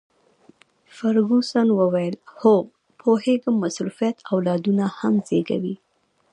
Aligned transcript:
فرګوسن 0.95 1.67
وویل: 1.79 2.15
هو، 2.39 2.53
پوهیږم، 2.99 3.55
مصروفیت 3.63 4.17
اولادونه 4.33 4.85
هم 4.99 5.13
زیږوي. 5.27 5.75